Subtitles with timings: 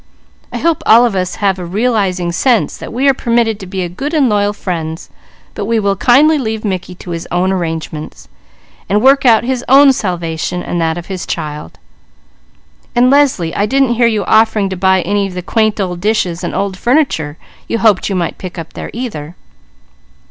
[0.51, 3.87] I hope all of us have a realizing sense that we are permitted to be
[3.87, 5.11] good and loyal friends;
[5.53, 8.27] but we will kindly leave Mickey to make his own arrangements,
[8.89, 11.77] and work out his own salvation, and that of his child.
[12.95, 16.55] And Leslie, I didn't hear you offering to buy any of the quaint dishes and
[16.55, 17.37] old furniture
[17.67, 19.35] you hoped you might pick up there, either."